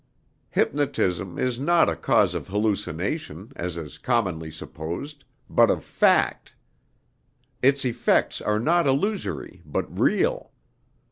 Hypnotism 0.49 1.37
is 1.37 1.59
not 1.59 1.87
a 1.87 1.95
cause 1.95 2.33
of 2.33 2.47
hallucination, 2.47 3.51
as 3.55 3.77
is 3.77 3.99
commonly 3.99 4.49
supposed, 4.49 5.25
but 5.47 5.69
of 5.69 5.85
fact. 5.85 6.55
Its 7.61 7.85
effects 7.85 8.41
are 8.41 8.59
not 8.59 8.87
illusory, 8.87 9.61
but 9.63 9.85
real. 9.95 10.53